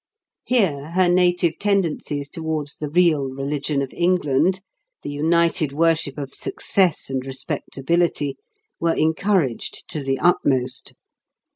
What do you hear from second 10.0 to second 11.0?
the utmost.